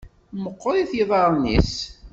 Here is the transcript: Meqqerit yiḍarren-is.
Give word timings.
Meqqerit 0.43 0.91
yiḍarren-is. 0.97 1.73